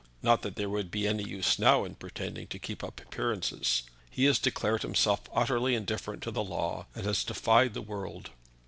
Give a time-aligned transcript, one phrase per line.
[0.23, 3.83] Not that there would be any use now in pretending to keep up appearances.
[4.09, 8.31] He has declared himself utterly indifferent to the law, and has defied the world.